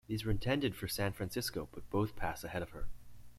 These 0.07 0.25
were 0.25 0.31
intended 0.31 0.75
for 0.75 0.87
"San 0.87 1.13
Francisco", 1.13 1.69
but 1.71 1.87
both 1.91 2.15
passed 2.15 2.43
ahead 2.43 2.63
of 2.63 2.71
her. 2.71 2.87